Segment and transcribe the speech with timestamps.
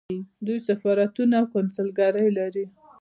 [0.45, 2.65] دوی سفارتونه او کونسلګرۍ لري.